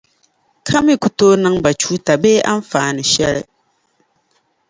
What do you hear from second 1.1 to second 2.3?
tooi niŋ ba chuuta